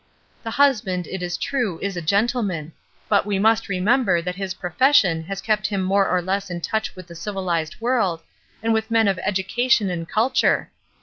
The 0.41 0.49
husband, 0.49 1.05
it 1.05 1.21
is 1.21 1.37
true, 1.37 1.77
is 1.79 1.95
a 1.95 2.01
gentleman; 2.01 2.73
but 3.07 3.23
we 3.23 3.37
must 3.37 3.69
remember 3.69 4.19
that 4.19 4.33
his 4.35 4.55
profession 4.55 5.25
has 5.25 5.41
kept 5.41 5.67
him 5.67 5.83
more 5.83 6.09
or 6.09 6.23
less 6.23 6.49
in 6.49 6.59
touch 6.61 6.95
with 6.95 7.05
the 7.05 7.13
civiUzed 7.13 7.79
world, 7.79 8.23
and 8.63 8.73
with 8.73 8.89
men 8.89 9.07
of 9.07 9.19
education 9.19 9.91
and 9.91 10.09
culture. 10.09 10.71